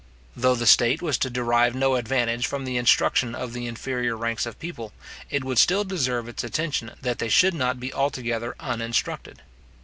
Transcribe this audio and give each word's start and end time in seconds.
Though 0.35 0.55
the 0.55 0.65
state 0.65 1.03
was 1.03 1.19
to 1.19 1.29
derive 1.29 1.75
no 1.75 1.93
advantage 1.95 2.47
from 2.47 2.65
the 2.65 2.75
instruction 2.75 3.35
of 3.35 3.53
the 3.53 3.67
inferior 3.67 4.17
ranks 4.17 4.47
of 4.47 4.57
people, 4.57 4.93
it 5.29 5.43
would 5.43 5.59
still 5.59 5.83
deserve 5.83 6.27
its 6.27 6.43
attention 6.43 6.93
that 7.03 7.19
they 7.19 7.29
should 7.29 7.53
not 7.53 7.79
be 7.79 7.93
altogether 7.93 8.55
uninstructed. 8.59 9.43